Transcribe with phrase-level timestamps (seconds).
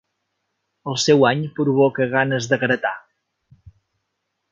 [0.93, 2.95] El seu any provoca ganes de gratar.